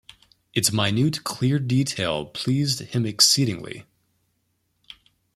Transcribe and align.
Its 0.55 0.73
minute, 0.73 1.23
clear 1.23 1.59
detail 1.59 2.25
pleased 2.25 2.79
him 2.79 3.05
exceedingly. 3.05 3.85